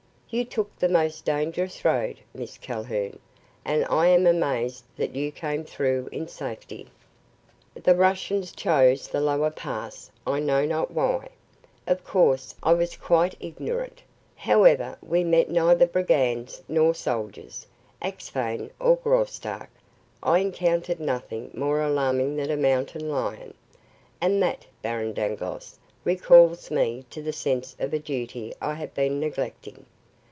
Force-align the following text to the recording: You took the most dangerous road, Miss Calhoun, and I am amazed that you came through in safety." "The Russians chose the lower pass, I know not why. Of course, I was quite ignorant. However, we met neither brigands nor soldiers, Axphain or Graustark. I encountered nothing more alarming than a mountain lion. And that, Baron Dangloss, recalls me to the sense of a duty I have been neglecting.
You 0.33 0.45
took 0.45 0.79
the 0.79 0.87
most 0.87 1.25
dangerous 1.25 1.83
road, 1.83 2.21
Miss 2.33 2.57
Calhoun, 2.57 3.19
and 3.65 3.83
I 3.89 4.07
am 4.07 4.25
amazed 4.25 4.85
that 4.95 5.13
you 5.13 5.29
came 5.29 5.65
through 5.65 6.07
in 6.13 6.29
safety." 6.29 6.87
"The 7.73 7.95
Russians 7.95 8.53
chose 8.53 9.09
the 9.09 9.19
lower 9.19 9.49
pass, 9.51 10.09
I 10.25 10.39
know 10.39 10.63
not 10.63 10.91
why. 10.91 11.31
Of 11.85 12.05
course, 12.05 12.55
I 12.63 12.73
was 12.73 12.95
quite 12.95 13.35
ignorant. 13.41 14.03
However, 14.37 14.97
we 15.05 15.25
met 15.25 15.49
neither 15.49 15.85
brigands 15.85 16.61
nor 16.69 16.93
soldiers, 16.95 17.67
Axphain 18.01 18.71
or 18.79 18.95
Graustark. 18.95 19.67
I 20.23 20.39
encountered 20.39 21.01
nothing 21.01 21.51
more 21.53 21.81
alarming 21.81 22.37
than 22.37 22.49
a 22.51 22.55
mountain 22.55 23.09
lion. 23.09 23.53
And 24.21 24.41
that, 24.41 24.65
Baron 24.81 25.11
Dangloss, 25.11 25.77
recalls 26.05 26.71
me 26.71 27.03
to 27.09 27.21
the 27.21 27.33
sense 27.33 27.75
of 27.81 27.91
a 27.93 27.99
duty 27.99 28.53
I 28.61 28.75
have 28.75 28.93
been 28.93 29.19
neglecting. 29.19 29.87